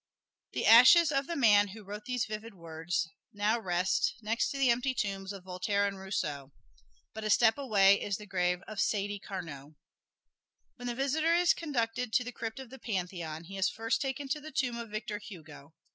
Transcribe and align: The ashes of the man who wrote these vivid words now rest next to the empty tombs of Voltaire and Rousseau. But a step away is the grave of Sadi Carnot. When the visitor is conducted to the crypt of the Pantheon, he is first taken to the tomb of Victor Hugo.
The 0.53 0.65
ashes 0.65 1.11
of 1.11 1.27
the 1.27 1.35
man 1.35 1.67
who 1.67 1.83
wrote 1.83 2.05
these 2.05 2.25
vivid 2.25 2.55
words 2.55 3.07
now 3.31 3.59
rest 3.59 4.15
next 4.23 4.49
to 4.49 4.57
the 4.57 4.71
empty 4.71 4.95
tombs 4.95 5.31
of 5.31 5.43
Voltaire 5.43 5.85
and 5.85 5.99
Rousseau. 5.99 6.51
But 7.13 7.23
a 7.23 7.29
step 7.29 7.55
away 7.55 8.01
is 8.01 8.17
the 8.17 8.25
grave 8.25 8.63
of 8.67 8.79
Sadi 8.81 9.19
Carnot. 9.19 9.75
When 10.77 10.87
the 10.87 10.95
visitor 10.95 11.35
is 11.35 11.53
conducted 11.53 12.13
to 12.13 12.23
the 12.23 12.31
crypt 12.31 12.59
of 12.59 12.71
the 12.71 12.79
Pantheon, 12.79 13.43
he 13.43 13.57
is 13.59 13.69
first 13.69 14.01
taken 14.01 14.27
to 14.29 14.41
the 14.41 14.49
tomb 14.51 14.75
of 14.79 14.89
Victor 14.89 15.19
Hugo. 15.19 15.75